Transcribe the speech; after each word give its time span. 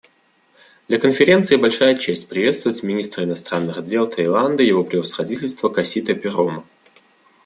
Для 0.87 0.97
Конференции 0.97 1.57
большая 1.57 1.95
честь 1.95 2.27
приветствовать 2.27 2.81
министра 2.81 3.23
иностранных 3.23 3.83
дел 3.83 4.09
Таиланда 4.09 4.63
Его 4.63 4.83
Превосходительство 4.83 5.69
Касита 5.69 6.15
Пирома. 6.15 6.65